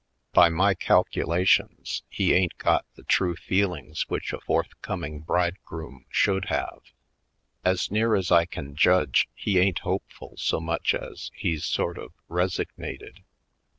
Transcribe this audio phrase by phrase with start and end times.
[0.33, 6.45] By my calculations, he ain't got the true feelings which a forth coming bridegroom should
[6.45, 6.81] have.
[7.63, 12.13] As near as I can judge, he ain't hopeful so much as he's sort of
[12.27, 13.23] resignated.